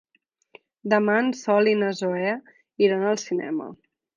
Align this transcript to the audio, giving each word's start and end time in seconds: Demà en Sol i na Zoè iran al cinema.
Demà 0.93 1.17
en 1.25 1.29
Sol 1.41 1.69
i 1.73 1.77
na 1.83 1.91
Zoè 2.01 2.35
iran 2.87 3.07
al 3.13 3.25
cinema. 3.29 3.73